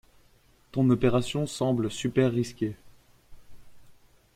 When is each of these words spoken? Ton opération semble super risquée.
Ton 0.71 0.89
opération 0.89 1.45
semble 1.45 1.91
super 1.91 2.31
risquée. 2.31 2.73